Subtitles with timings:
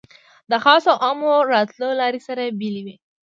[0.51, 2.95] د خاصو او عامو راتلو لارې سره بېلې وې.